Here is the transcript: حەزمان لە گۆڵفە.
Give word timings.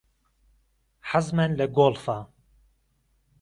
حەزمان 1.09 1.51
لە 1.59 1.65
گۆڵفە. 1.75 2.17